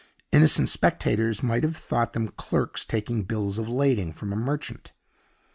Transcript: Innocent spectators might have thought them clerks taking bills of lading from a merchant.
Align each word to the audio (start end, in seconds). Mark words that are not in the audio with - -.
Innocent 0.31 0.67
spectators 0.67 1.43
might 1.43 1.61
have 1.61 1.77
thought 1.77 2.13
them 2.13 2.29
clerks 2.29 2.83
taking 2.83 3.21
bills 3.21 3.59
of 3.59 3.69
lading 3.69 4.13
from 4.13 4.33
a 4.33 4.35
merchant. 4.35 4.93